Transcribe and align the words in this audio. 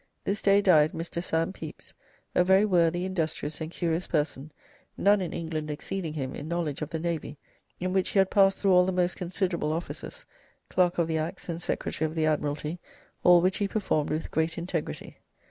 This 0.23 0.41
day 0.41 0.61
died 0.63 0.93
Mr. 0.93 1.23
Sam 1.23 1.53
Pepys, 1.53 1.93
a 2.33 2.43
very 2.43 2.65
worthy, 2.65 3.05
industrious, 3.05 3.61
and 3.61 3.69
curious 3.69 4.07
person, 4.07 4.51
none 4.97 5.21
in 5.21 5.31
England 5.31 5.69
exceeding 5.69 6.15
him 6.15 6.33
in 6.33 6.47
knowledge 6.47 6.81
of 6.81 6.89
the 6.89 6.97
navy, 6.97 7.37
in 7.79 7.93
which 7.93 8.09
he 8.09 8.17
had 8.17 8.31
passed 8.31 8.57
thro' 8.57 8.71
all 8.71 8.85
the 8.87 8.91
most 8.91 9.15
considerable 9.15 9.71
offices, 9.71 10.25
Clerk 10.69 10.97
of 10.97 11.07
the 11.07 11.19
Acts 11.19 11.49
and 11.49 11.61
Secretary 11.61 12.07
of 12.09 12.15
the 12.15 12.25
Admiralty, 12.25 12.79
all 13.23 13.41
which 13.41 13.57
he 13.57 13.67
performed 13.67 14.09
with 14.09 14.31
great 14.31 14.57
integrity. 14.57 15.17